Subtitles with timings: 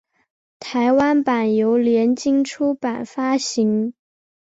[0.59, 3.93] 台湾版由联经出版发行。